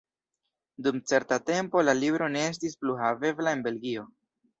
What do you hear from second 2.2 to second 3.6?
ne estis plu havebla